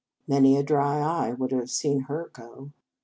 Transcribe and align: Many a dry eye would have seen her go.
Many 0.27 0.57
a 0.57 0.63
dry 0.63 0.97
eye 1.27 1.33
would 1.33 1.51
have 1.51 1.69
seen 1.69 1.99
her 2.05 2.31
go. 2.33 2.71